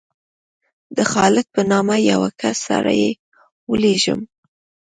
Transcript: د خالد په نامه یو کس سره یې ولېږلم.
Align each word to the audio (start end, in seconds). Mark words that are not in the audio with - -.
د 0.95 0.97
خالد 1.11 1.47
په 1.55 1.61
نامه 1.71 1.95
یو 2.11 2.21
کس 2.39 2.57
سره 2.69 2.91
یې 3.01 3.11
ولېږلم. 3.69 4.21